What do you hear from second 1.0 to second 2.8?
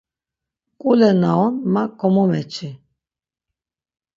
na on ma komomeçi.